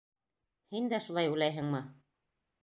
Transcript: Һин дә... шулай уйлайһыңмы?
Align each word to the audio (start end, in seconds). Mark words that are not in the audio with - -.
Һин 0.75 0.89
дә... 0.93 0.99
шулай 1.09 1.29
уйлайһыңмы? 1.35 1.83